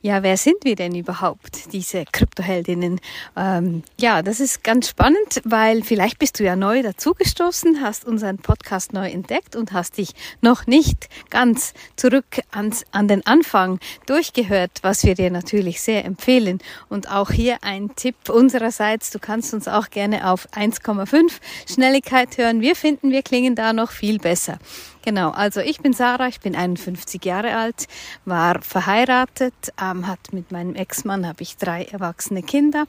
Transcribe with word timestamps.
Ja, 0.00 0.22
wer 0.22 0.36
sind 0.36 0.64
wir 0.64 0.74
denn 0.74 0.94
überhaupt, 0.94 1.72
diese 1.72 2.04
Kryptoheldinnen? 2.10 3.00
Ähm, 3.36 3.82
ja, 4.00 4.22
das 4.22 4.40
ist 4.40 4.64
ganz 4.64 4.88
spannend, 4.88 5.40
weil 5.44 5.82
vielleicht 5.82 6.18
bist 6.18 6.40
du 6.40 6.44
ja 6.44 6.56
neu 6.56 6.82
dazugestoßen, 6.82 7.80
hast 7.80 8.04
unseren 8.04 8.38
Podcast 8.38 8.92
neu 8.92 9.08
entdeckt 9.08 9.54
und 9.54 9.72
hast 9.72 9.98
dich 9.98 10.14
noch 10.40 10.66
nicht 10.66 11.08
ganz 11.30 11.72
zurück 11.96 12.40
ans, 12.50 12.84
an 12.90 13.06
den 13.06 13.24
Anfang 13.26 13.78
durchgehört, 14.06 14.72
was 14.82 15.04
wir 15.04 15.14
dir 15.14 15.30
natürlich 15.30 15.80
sehr 15.80 16.04
empfehlen. 16.04 16.58
Und 16.88 17.10
auch 17.10 17.30
hier 17.30 17.58
ein 17.62 17.94
Tipp 17.94 18.28
unsererseits, 18.28 19.10
du 19.10 19.18
kannst 19.18 19.54
uns 19.54 19.68
auch 19.68 19.90
gerne 19.90 20.30
auf 20.30 20.48
1,5 20.50 21.30
Schnelligkeit 21.72 22.38
hören. 22.38 22.60
Wir 22.60 22.74
finden, 22.74 23.10
wir 23.10 23.22
klingen 23.22 23.54
da 23.54 23.72
noch 23.72 23.90
viel 23.90 24.18
besser. 24.18 24.58
Genau, 25.04 25.30
also 25.30 25.60
ich 25.60 25.80
bin 25.80 25.92
Sarah, 25.92 26.28
ich 26.28 26.40
bin 26.40 26.54
51 26.54 27.24
Jahre 27.24 27.56
alt, 27.56 27.88
war 28.24 28.62
verheiratet, 28.62 29.54
ähm, 29.80 30.06
hat 30.06 30.32
mit 30.32 30.52
meinem 30.52 30.76
Ex-Mann 30.76 31.26
habe 31.26 31.42
ich 31.42 31.56
drei 31.56 31.84
erwachsene 31.84 32.42
Kinder 32.42 32.84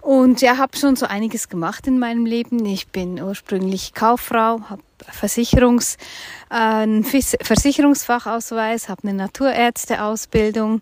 und 0.00 0.40
ja, 0.40 0.56
habe 0.56 0.76
schon 0.76 0.96
so 0.96 1.06
einiges 1.06 1.48
gemacht 1.50 1.86
in 1.86 1.98
meinem 1.98 2.24
Leben. 2.24 2.64
Ich 2.64 2.88
bin 2.88 3.22
ursprünglich 3.22 3.92
Kauffrau, 3.94 4.60
habe 4.68 4.82
Versicherungs, 5.06 5.98
äh, 6.50 7.02
Versicherungsfachausweis, 7.02 8.88
habe 8.88 9.08
eine 9.08 9.14
Naturärzteausbildung 9.14 10.80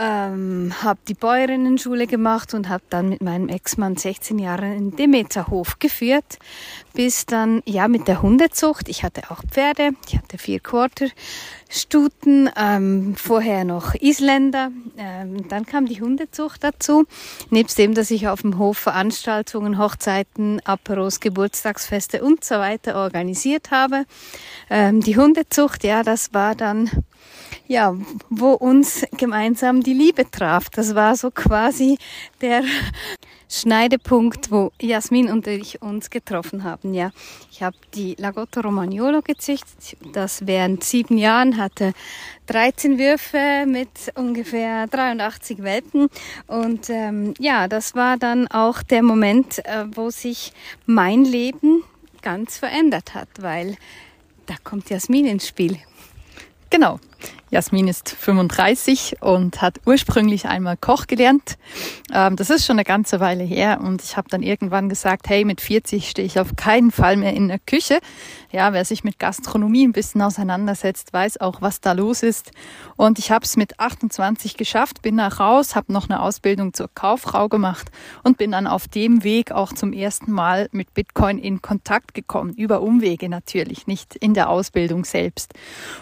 ähm, 0.00 0.72
habe 0.82 0.98
die 1.06 1.14
Bäuerinnenschule 1.14 2.06
gemacht 2.06 2.54
und 2.54 2.70
habe 2.70 2.82
dann 2.88 3.10
mit 3.10 3.20
meinem 3.20 3.50
Ex-Mann 3.50 3.96
16 3.96 4.38
Jahre 4.38 4.74
in 4.74 4.96
Demeterhof 4.96 5.78
geführt, 5.78 6.38
bis 6.94 7.26
dann 7.26 7.62
ja 7.66 7.86
mit 7.86 8.08
der 8.08 8.22
Hundezucht. 8.22 8.88
Ich 8.88 9.04
hatte 9.04 9.30
auch 9.30 9.42
Pferde, 9.44 9.90
ich 10.06 10.16
hatte 10.16 10.38
vier 10.38 10.60
Quarter 10.60 11.08
Stuten, 11.68 12.50
ähm, 12.56 13.14
vorher 13.14 13.64
noch 13.64 13.94
Isländer. 13.94 14.72
Ähm, 14.96 15.46
dann 15.48 15.66
kam 15.66 15.86
die 15.86 16.00
Hundezucht 16.00 16.64
dazu. 16.64 17.04
Nebst 17.50 17.78
dem, 17.78 17.94
dass 17.94 18.10
ich 18.10 18.26
auf 18.26 18.40
dem 18.40 18.58
Hof 18.58 18.78
Veranstaltungen, 18.78 19.78
Hochzeiten, 19.78 20.60
Aperos, 20.64 21.20
Geburtstagsfeste 21.20 22.24
und 22.24 22.42
so 22.42 22.56
weiter 22.56 22.96
organisiert 22.96 23.70
habe. 23.70 24.04
Ähm, 24.70 25.00
die 25.00 25.16
Hundezucht, 25.16 25.84
ja, 25.84 26.02
das 26.02 26.32
war 26.32 26.54
dann 26.54 26.90
ja, 27.70 27.96
wo 28.30 28.50
uns 28.50 29.04
gemeinsam 29.16 29.80
die 29.80 29.94
Liebe 29.94 30.28
traf. 30.28 30.70
Das 30.70 30.96
war 30.96 31.14
so 31.14 31.30
quasi 31.30 31.98
der 32.40 32.64
Schneidepunkt, 33.48 34.50
wo 34.50 34.72
Jasmin 34.82 35.30
und 35.30 35.46
ich 35.46 35.80
uns 35.80 36.10
getroffen 36.10 36.64
haben. 36.64 36.94
Ja, 36.94 37.12
ich 37.52 37.62
habe 37.62 37.76
die 37.94 38.16
Lagotto 38.18 38.62
Romagnolo 38.62 39.22
gezüchtet. 39.22 39.96
Das 40.12 40.48
während 40.48 40.82
sieben 40.82 41.16
Jahren 41.16 41.58
hatte 41.58 41.92
13 42.46 42.98
Würfe 42.98 43.66
mit 43.68 43.88
ungefähr 44.16 44.88
83 44.88 45.62
Welpen. 45.62 46.08
Und 46.48 46.90
ähm, 46.90 47.34
ja, 47.38 47.68
das 47.68 47.94
war 47.94 48.16
dann 48.16 48.48
auch 48.48 48.82
der 48.82 49.04
Moment, 49.04 49.64
äh, 49.64 49.84
wo 49.94 50.10
sich 50.10 50.52
mein 50.86 51.24
Leben 51.24 51.84
ganz 52.20 52.58
verändert 52.58 53.14
hat, 53.14 53.28
weil 53.38 53.76
da 54.46 54.56
kommt 54.64 54.90
Jasmin 54.90 55.26
ins 55.26 55.46
Spiel. 55.46 55.78
Genau. 56.68 56.98
Jasmin 57.50 57.88
ist 57.88 58.10
35 58.10 59.16
und 59.22 59.60
hat 59.60 59.80
ursprünglich 59.84 60.46
einmal 60.46 60.76
Koch 60.76 61.08
gelernt. 61.08 61.58
Ähm, 62.14 62.36
das 62.36 62.48
ist 62.48 62.64
schon 62.64 62.76
eine 62.76 62.84
ganze 62.84 63.18
Weile 63.18 63.42
her 63.42 63.80
und 63.82 64.02
ich 64.02 64.16
habe 64.16 64.28
dann 64.30 64.44
irgendwann 64.44 64.88
gesagt, 64.88 65.28
hey, 65.28 65.44
mit 65.44 65.60
40 65.60 66.08
stehe 66.08 66.24
ich 66.24 66.38
auf 66.38 66.54
keinen 66.54 66.92
Fall 66.92 67.16
mehr 67.16 67.34
in 67.34 67.48
der 67.48 67.58
Küche. 67.58 67.98
Ja, 68.52 68.72
wer 68.72 68.84
sich 68.84 69.02
mit 69.02 69.18
Gastronomie 69.18 69.86
ein 69.86 69.92
bisschen 69.92 70.22
auseinandersetzt, 70.22 71.12
weiß 71.12 71.40
auch, 71.40 71.60
was 71.60 71.80
da 71.80 71.92
los 71.92 72.22
ist. 72.22 72.52
Und 72.96 73.18
ich 73.18 73.32
habe 73.32 73.44
es 73.44 73.56
mit 73.56 73.80
28 73.80 74.56
geschafft, 74.56 75.02
bin 75.02 75.16
nach 75.16 75.40
raus, 75.40 75.74
habe 75.74 75.92
noch 75.92 76.08
eine 76.08 76.20
Ausbildung 76.22 76.72
zur 76.72 76.88
Kauffrau 76.94 77.48
gemacht 77.48 77.90
und 78.22 78.38
bin 78.38 78.52
dann 78.52 78.68
auf 78.68 78.86
dem 78.86 79.24
Weg 79.24 79.50
auch 79.50 79.72
zum 79.72 79.92
ersten 79.92 80.30
Mal 80.30 80.68
mit 80.70 80.94
Bitcoin 80.94 81.38
in 81.38 81.62
Kontakt 81.62 82.14
gekommen. 82.14 82.54
Über 82.54 82.80
Umwege 82.80 83.28
natürlich, 83.28 83.88
nicht 83.88 84.14
in 84.16 84.34
der 84.34 84.50
Ausbildung 84.50 85.04
selbst. 85.04 85.54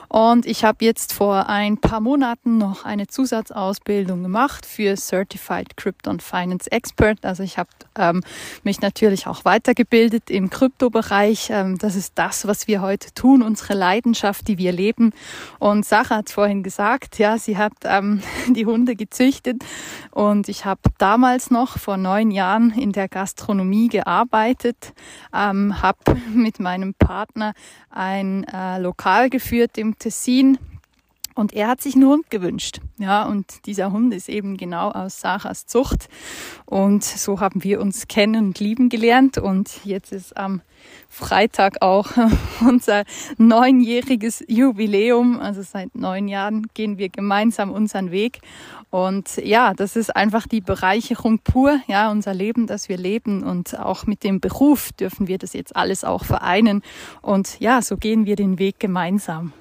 Und 0.09 0.45
ich 0.45 0.65
habe 0.65 0.85
jetzt 0.85 1.13
vor 1.13 1.38
vor 1.39 1.49
ein 1.49 1.79
paar 1.79 2.01
Monaten 2.01 2.59
noch 2.59 2.85
eine 2.85 3.07
Zusatzausbildung 3.07 4.25
gemacht 4.25 4.67
für 4.67 4.97
Certified 4.97 5.77
Krypton 5.77 6.19
Finance 6.19 6.69
Expert. 6.73 7.25
Also 7.25 7.45
ich 7.45 7.59
habe 7.59 7.69
ähm, 7.97 8.25
mich 8.65 8.81
natürlich 8.81 9.29
auch 9.29 9.45
weitergebildet 9.45 10.31
im 10.31 10.51
Kryptobereich. 10.51 11.51
Ähm, 11.51 11.79
das 11.79 11.95
ist 11.95 12.15
das, 12.17 12.49
was 12.49 12.67
wir 12.67 12.83
heute 12.83 13.15
tun, 13.15 13.43
unsere 13.43 13.75
Leidenschaft, 13.75 14.49
die 14.49 14.59
wir 14.59 14.73
leben. 14.73 15.13
Und 15.61 15.85
Sacha 15.85 16.17
hat 16.17 16.31
vorhin 16.31 16.65
gesagt, 16.65 17.21
ja, 17.21 17.39
sie 17.39 17.57
hat 17.57 17.75
ähm, 17.85 18.21
die 18.49 18.67
Hunde 18.67 18.97
gezüchtet 18.97 19.63
und 20.11 20.49
ich 20.49 20.65
habe 20.65 20.81
damals 20.99 21.53
noch 21.53 21.79
vor 21.79 21.99
neun 21.99 22.33
Jahren 22.33 22.73
in 22.73 22.91
der 22.91 23.07
Gastronomie 23.07 23.87
gearbeitet, 23.87 24.93
ähm, 25.33 25.81
habe 25.83 26.17
mit 26.35 26.59
meinem 26.59 26.95
Partner 26.95 27.53
ein 27.91 28.43
äh, 28.53 28.81
Lokal 28.81 29.31
geführt 29.31 29.79
im 29.79 29.97
Tessin 29.97 30.59
und 31.39 31.53
er 31.53 31.69
hat 31.69 31.81
sich 31.81 31.95
einen 31.95 32.09
Hund 32.09 32.31
gewünscht. 32.31 32.81
Ja, 32.99 33.25
und 33.25 33.65
dieser 33.67 33.93
Hund 33.93 34.13
ist 34.13 34.29
eben 34.29 34.57
genau 34.57 34.91
aus 34.91 35.21
Sarahs 35.21 35.67
Zucht. 35.67 36.09
Und 36.67 37.05
so 37.05 37.39
haben 37.39 37.63
wir 37.63 37.81
uns 37.81 38.09
kennen 38.09 38.47
und 38.47 38.59
lieben 38.59 38.89
gelernt. 38.89 39.39
Und 39.39 39.85
jetzt 39.85 40.11
ist 40.11 40.37
am 40.37 40.63
Freitag 41.09 41.81
auch 41.81 42.09
unser 42.61 43.05
neunjähriges 43.37 44.45
Jubiläum. 44.49 45.39
Also 45.39 45.63
seit 45.63 45.95
neun 45.95 46.27
Jahren 46.27 46.67
gehen 46.75 46.99
wir 46.99 47.09
gemeinsam 47.09 47.71
unseren 47.71 48.11
Weg. 48.11 48.41
Und 48.91 49.37
ja, 49.37 49.75
das 49.75 49.95
ist 49.95 50.17
einfach 50.17 50.49
die 50.49 50.61
Bereicherung 50.61 51.39
pur, 51.39 51.79
ja, 51.87 52.11
unser 52.11 52.35
Leben, 52.35 52.67
das 52.67 52.89
wir 52.89 52.97
leben. 52.97 53.45
Und 53.45 53.79
auch 53.79 54.07
mit 54.07 54.25
dem 54.25 54.41
Beruf 54.41 54.91
dürfen 54.93 55.29
wir 55.29 55.39
das 55.39 55.53
jetzt 55.53 55.77
alles 55.77 56.03
auch 56.03 56.25
vereinen. 56.25 56.83
Und 57.23 57.61
ja, 57.61 57.81
so 57.81 57.97
gehen 57.97 58.27
wir 58.27 58.35
den 58.35 58.59
Weg 58.59 58.81
gemeinsam. 58.81 59.53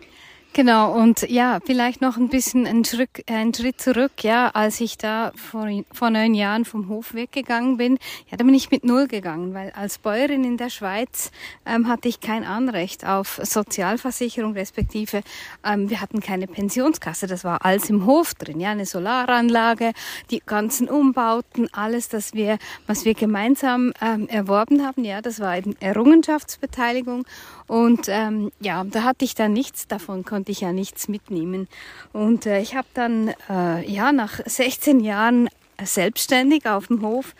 Genau, 0.57 0.91
und 0.91 1.29
ja, 1.29 1.59
vielleicht 1.63 2.01
noch 2.01 2.17
ein 2.17 2.29
bisschen 2.29 2.65
ein 2.65 2.83
Schritt, 2.83 3.09
ein 3.27 3.53
Schritt 3.53 3.79
zurück, 3.79 4.23
ja, 4.23 4.49
als 4.55 4.81
ich 4.81 4.97
da 4.97 5.31
vor, 5.35 5.67
vor 5.91 6.09
neun 6.09 6.33
Jahren 6.33 6.65
vom 6.65 6.89
Hof 6.89 7.13
weggegangen 7.13 7.77
bin, 7.77 7.99
ja, 8.31 8.37
da 8.37 8.43
bin 8.43 8.55
ich 8.55 8.71
mit 8.71 8.83
Null 8.83 9.07
gegangen, 9.07 9.53
weil 9.53 9.69
als 9.75 9.99
Bäuerin 9.99 10.43
in 10.43 10.57
der 10.57 10.71
Schweiz 10.71 11.29
ähm, 11.67 11.87
hatte 11.87 12.07
ich 12.07 12.21
kein 12.21 12.43
Anrecht 12.43 13.05
auf 13.05 13.39
Sozialversicherung, 13.43 14.53
respektive 14.53 15.21
ähm, 15.63 15.91
wir 15.91 16.01
hatten 16.01 16.21
keine 16.21 16.47
Pensionskasse, 16.47 17.27
das 17.27 17.43
war 17.43 17.63
alles 17.63 17.91
im 17.91 18.07
Hof 18.07 18.33
drin, 18.33 18.59
ja, 18.59 18.71
eine 18.71 18.87
Solaranlage, 18.87 19.91
die 20.31 20.41
ganzen 20.43 20.89
Umbauten, 20.89 21.71
alles, 21.71 22.09
das 22.09 22.33
wir, 22.33 22.57
was 22.87 23.05
wir 23.05 23.13
gemeinsam 23.13 23.93
ähm, 24.01 24.27
erworben 24.27 24.83
haben, 24.83 25.03
ja, 25.03 25.21
das 25.21 25.39
war 25.39 25.55
eben 25.55 25.75
Errungenschaftsbeteiligung. 25.79 27.27
Und 27.67 28.07
ähm, 28.07 28.51
ja, 28.61 28.85
da 28.85 29.03
hatte 29.03 29.25
ich 29.25 29.35
dann 29.35 29.51
nichts 29.51 29.87
davon, 29.87 30.23
konnte 30.23 30.46
ich 30.51 30.61
ja 30.61 30.73
nichts 30.73 31.07
mitnehmen. 31.07 31.67
Und 32.13 32.45
äh, 32.45 32.59
ich 32.59 32.75
habe 32.75 32.87
dann 32.93 33.33
äh, 33.49 33.89
ja 33.89 34.11
nach 34.11 34.39
16 34.45 34.99
Jahren 34.99 35.49
selbstständig 35.83 36.65
auf 36.65 36.87
dem 36.87 37.01
Hof 37.01 37.35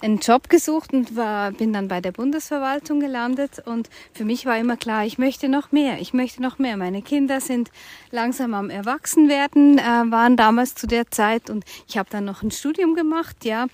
einen 0.00 0.18
Job 0.18 0.48
gesucht 0.48 0.92
und 0.92 1.16
war, 1.16 1.50
bin 1.52 1.72
dann 1.72 1.88
bei 1.88 2.00
der 2.00 2.12
Bundesverwaltung 2.12 3.00
gelandet. 3.00 3.62
Und 3.64 3.88
für 4.12 4.24
mich 4.24 4.46
war 4.46 4.58
immer 4.58 4.76
klar, 4.76 5.04
ich 5.04 5.18
möchte 5.18 5.48
noch 5.48 5.72
mehr, 5.72 6.00
ich 6.00 6.12
möchte 6.12 6.42
noch 6.42 6.58
mehr. 6.58 6.76
Meine 6.76 7.02
Kinder 7.02 7.40
sind 7.40 7.70
langsam 8.10 8.54
am 8.54 8.70
Erwachsenwerden, 8.70 9.78
äh, 9.78 9.82
waren 9.82 10.36
damals 10.36 10.74
zu 10.74 10.86
der 10.86 11.10
Zeit 11.10 11.50
und 11.50 11.64
ich 11.88 11.98
habe 11.98 12.08
dann 12.10 12.24
noch 12.24 12.42
ein 12.42 12.50
Studium 12.50 12.94
gemacht, 12.94 13.44
ja, 13.44 13.66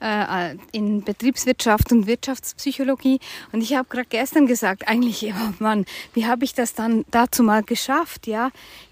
äh, 0.00 0.56
in 0.72 1.02
Betriebswirtschaft 1.02 1.92
und 1.92 2.06
Wirtschaftspsychologie. 2.06 3.20
Und 3.52 3.62
ich 3.62 3.74
habe 3.74 3.88
gerade 3.88 4.08
gestern 4.08 4.46
gesagt, 4.46 4.86
eigentlich, 4.88 5.24
oh 5.34 5.52
Mann, 5.58 5.86
wie 6.12 6.26
habe 6.26 6.44
ich 6.44 6.54
das 6.54 6.74
dann 6.74 7.04
dazu 7.10 7.42
mal 7.42 7.62
geschafft, 7.62 8.26
ja? 8.26 8.50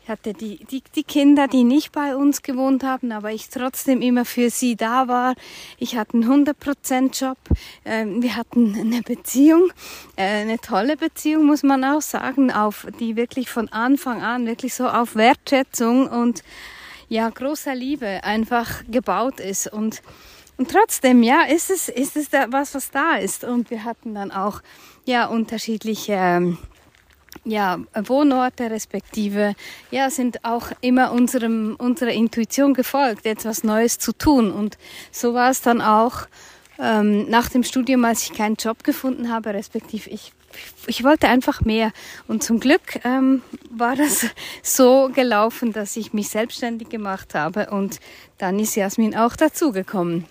Ich 0.08 0.10
hatte 0.10 0.32
die, 0.32 0.64
die, 0.64 0.82
die 0.94 1.02
Kinder, 1.02 1.48
die 1.48 1.64
nicht 1.64 1.92
bei 1.92 2.16
uns 2.16 2.40
gewohnt 2.40 2.82
haben, 2.82 3.12
aber 3.12 3.30
ich 3.30 3.50
trotzdem 3.50 4.00
immer 4.00 4.24
für 4.24 4.48
sie 4.48 4.74
da 4.74 5.06
war. 5.06 5.34
Ich 5.76 5.96
hatte 5.96 6.14
einen 6.14 6.46
100% 6.46 7.20
Job. 7.20 7.36
Ähm, 7.84 8.22
wir 8.22 8.34
hatten 8.36 8.74
eine 8.74 9.02
Beziehung, 9.02 9.70
äh, 10.16 10.22
eine 10.22 10.58
tolle 10.60 10.96
Beziehung, 10.96 11.44
muss 11.44 11.62
man 11.62 11.84
auch 11.84 12.00
sagen, 12.00 12.50
auf 12.50 12.86
die 12.98 13.16
wirklich 13.16 13.50
von 13.50 13.68
Anfang 13.68 14.22
an 14.22 14.46
wirklich 14.46 14.72
so 14.72 14.88
auf 14.88 15.14
Wertschätzung 15.14 16.08
und 16.08 16.42
ja, 17.10 17.28
großer 17.28 17.74
Liebe 17.74 18.24
einfach 18.24 18.84
gebaut 18.90 19.40
ist. 19.40 19.70
Und, 19.70 20.00
und 20.56 20.70
trotzdem, 20.70 21.22
ja, 21.22 21.42
ist 21.42 21.68
es, 21.68 21.90
ist 21.90 22.16
es 22.16 22.30
da 22.30 22.46
was, 22.50 22.74
was 22.74 22.90
da 22.90 23.16
ist. 23.16 23.44
Und 23.44 23.70
wir 23.70 23.84
hatten 23.84 24.14
dann 24.14 24.30
auch, 24.30 24.62
ja, 25.04 25.26
unterschiedliche, 25.26 26.14
ähm, 26.14 26.56
ja, 27.48 27.78
Wohnorte 27.94 28.70
respektive, 28.70 29.54
ja, 29.90 30.10
sind 30.10 30.44
auch 30.44 30.70
immer 30.80 31.12
unserem, 31.12 31.76
unserer 31.78 32.12
Intuition 32.12 32.74
gefolgt, 32.74 33.26
etwas 33.26 33.64
Neues 33.64 33.98
zu 33.98 34.12
tun. 34.12 34.52
Und 34.52 34.78
so 35.10 35.34
war 35.34 35.50
es 35.50 35.62
dann 35.62 35.80
auch 35.80 36.26
ähm, 36.78 37.28
nach 37.28 37.48
dem 37.48 37.64
Studium, 37.64 38.04
als 38.04 38.24
ich 38.24 38.34
keinen 38.34 38.56
Job 38.56 38.84
gefunden 38.84 39.32
habe, 39.32 39.54
respektive 39.54 40.10
ich 40.10 40.32
ich 40.86 41.04
wollte 41.04 41.28
einfach 41.28 41.60
mehr. 41.60 41.92
Und 42.26 42.42
zum 42.42 42.58
Glück 42.58 43.04
ähm, 43.04 43.42
war 43.70 43.96
das 43.96 44.26
so 44.62 45.10
gelaufen, 45.14 45.72
dass 45.72 45.96
ich 45.96 46.12
mich 46.12 46.30
selbstständig 46.30 46.88
gemacht 46.88 47.34
habe 47.34 47.70
und 47.70 48.00
dann 48.38 48.58
ist 48.58 48.74
Jasmin 48.74 49.16
auch 49.16 49.36
dazugekommen. 49.36 50.24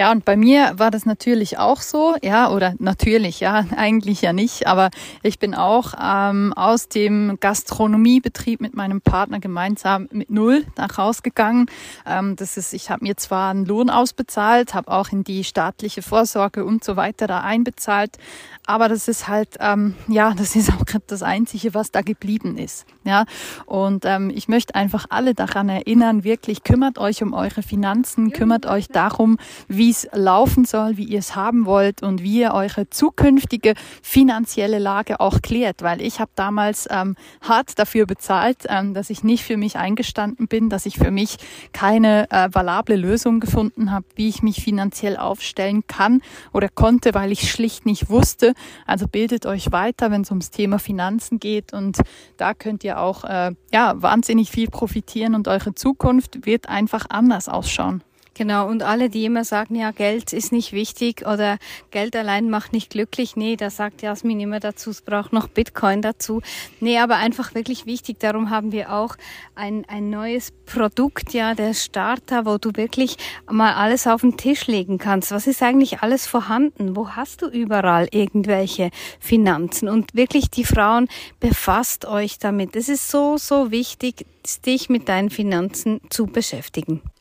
Ja, 0.00 0.12
und 0.12 0.24
bei 0.24 0.34
mir 0.34 0.72
war 0.78 0.90
das 0.90 1.04
natürlich 1.04 1.58
auch 1.58 1.82
so, 1.82 2.16
ja, 2.22 2.50
oder 2.50 2.72
natürlich, 2.78 3.40
ja, 3.40 3.66
eigentlich 3.76 4.22
ja 4.22 4.32
nicht, 4.32 4.66
aber 4.66 4.88
ich 5.22 5.38
bin 5.38 5.54
auch 5.54 5.92
ähm, 6.02 6.54
aus 6.54 6.88
dem 6.88 7.36
Gastronomiebetrieb 7.38 8.62
mit 8.62 8.74
meinem 8.74 9.02
Partner 9.02 9.40
gemeinsam 9.40 10.08
mit 10.10 10.30
null 10.30 10.64
nach 10.78 10.96
rausgegangen. 10.96 11.66
Ähm, 12.06 12.34
das 12.36 12.56
ist, 12.56 12.72
ich 12.72 12.88
habe 12.88 13.04
mir 13.04 13.18
zwar 13.18 13.50
einen 13.50 13.66
Lohn 13.66 13.90
ausbezahlt, 13.90 14.72
habe 14.72 14.90
auch 14.90 15.10
in 15.10 15.22
die 15.22 15.44
staatliche 15.44 16.00
Vorsorge 16.00 16.64
und 16.64 16.82
so 16.82 16.96
weiter 16.96 17.26
da 17.26 17.42
einbezahlt, 17.42 18.16
aber 18.64 18.88
das 18.88 19.06
ist 19.06 19.28
halt, 19.28 19.58
ähm, 19.60 19.96
ja, 20.08 20.32
das 20.32 20.56
ist 20.56 20.72
auch 20.72 20.86
gerade 20.86 21.04
das 21.08 21.22
Einzige, 21.22 21.74
was 21.74 21.90
da 21.90 22.00
geblieben 22.00 22.56
ist, 22.56 22.86
ja. 23.04 23.26
Und 23.66 24.06
ähm, 24.06 24.32
ich 24.34 24.48
möchte 24.48 24.74
einfach 24.74 25.04
alle 25.10 25.34
daran 25.34 25.68
erinnern, 25.68 26.24
wirklich 26.24 26.64
kümmert 26.64 26.96
euch 26.96 27.22
um 27.22 27.34
eure 27.34 27.62
Finanzen, 27.62 28.32
kümmert 28.32 28.64
euch 28.64 28.88
darum, 28.88 29.36
wie 29.68 29.89
wie 29.90 29.92
es 29.92 30.08
laufen 30.12 30.64
soll, 30.64 30.98
wie 30.98 31.04
ihr 31.04 31.18
es 31.18 31.34
haben 31.34 31.66
wollt 31.66 32.04
und 32.04 32.22
wie 32.22 32.42
ihr 32.42 32.52
eure 32.52 32.88
zukünftige 32.90 33.74
finanzielle 34.02 34.78
Lage 34.78 35.18
auch 35.18 35.42
klärt, 35.42 35.82
weil 35.82 36.00
ich 36.00 36.20
habe 36.20 36.30
damals 36.36 36.86
ähm, 36.92 37.16
hart 37.40 37.76
dafür 37.76 38.06
bezahlt, 38.06 38.58
ähm, 38.68 38.94
dass 38.94 39.10
ich 39.10 39.24
nicht 39.24 39.42
für 39.42 39.56
mich 39.56 39.78
eingestanden 39.78 40.46
bin, 40.46 40.68
dass 40.68 40.86
ich 40.86 40.96
für 40.96 41.10
mich 41.10 41.38
keine 41.72 42.30
äh, 42.30 42.48
valable 42.52 42.94
Lösung 42.94 43.40
gefunden 43.40 43.90
habe, 43.90 44.06
wie 44.14 44.28
ich 44.28 44.44
mich 44.44 44.62
finanziell 44.62 45.16
aufstellen 45.16 45.82
kann 45.88 46.22
oder 46.52 46.68
konnte, 46.68 47.12
weil 47.12 47.32
ich 47.32 47.50
schlicht 47.50 47.84
nicht 47.84 48.10
wusste. 48.10 48.54
Also 48.86 49.08
bildet 49.08 49.44
euch 49.44 49.72
weiter, 49.72 50.12
wenn 50.12 50.20
es 50.20 50.30
ums 50.30 50.50
Thema 50.50 50.78
Finanzen 50.78 51.40
geht 51.40 51.72
und 51.72 51.98
da 52.36 52.54
könnt 52.54 52.84
ihr 52.84 53.00
auch 53.00 53.24
äh, 53.24 53.56
ja 53.72 53.94
wahnsinnig 54.00 54.52
viel 54.52 54.68
profitieren 54.68 55.34
und 55.34 55.48
eure 55.48 55.74
Zukunft 55.74 56.46
wird 56.46 56.68
einfach 56.68 57.06
anders 57.08 57.48
ausschauen. 57.48 58.04
Genau, 58.34 58.68
und 58.68 58.82
alle, 58.82 59.10
die 59.10 59.24
immer 59.24 59.44
sagen, 59.44 59.74
ja, 59.74 59.90
Geld 59.90 60.32
ist 60.32 60.52
nicht 60.52 60.72
wichtig 60.72 61.26
oder 61.26 61.58
Geld 61.90 62.14
allein 62.14 62.48
macht 62.48 62.72
nicht 62.72 62.90
glücklich, 62.90 63.34
nee, 63.36 63.56
da 63.56 63.70
sagt 63.70 64.02
Jasmin 64.02 64.40
immer 64.40 64.60
dazu, 64.60 64.90
es 64.90 65.02
braucht 65.02 65.32
noch 65.32 65.48
Bitcoin 65.48 66.00
dazu. 66.00 66.40
Nee, 66.78 66.98
aber 66.98 67.16
einfach 67.16 67.54
wirklich 67.54 67.86
wichtig, 67.86 68.20
darum 68.20 68.50
haben 68.50 68.72
wir 68.72 68.92
auch 68.92 69.16
ein, 69.56 69.84
ein 69.88 70.10
neues 70.10 70.52
Produkt, 70.64 71.34
ja, 71.34 71.54
der 71.54 71.74
Starter, 71.74 72.46
wo 72.46 72.56
du 72.56 72.70
wirklich 72.74 73.16
mal 73.50 73.74
alles 73.74 74.06
auf 74.06 74.20
den 74.20 74.36
Tisch 74.36 74.68
legen 74.68 74.98
kannst. 74.98 75.32
Was 75.32 75.46
ist 75.46 75.62
eigentlich 75.62 76.00
alles 76.00 76.26
vorhanden? 76.26 76.94
Wo 76.94 77.10
hast 77.10 77.42
du 77.42 77.48
überall 77.48 78.08
irgendwelche 78.12 78.90
Finanzen? 79.18 79.88
Und 79.88 80.14
wirklich 80.14 80.50
die 80.50 80.64
Frauen, 80.64 81.08
befasst 81.40 82.04
euch 82.04 82.38
damit. 82.38 82.76
Es 82.76 82.88
ist 82.88 83.10
so, 83.10 83.36
so 83.36 83.70
wichtig, 83.72 84.24
dich 84.64 84.88
mit 84.88 85.08
deinen 85.08 85.30
Finanzen 85.30 86.00
zu 86.10 86.26
beschäftigen. 86.26 87.02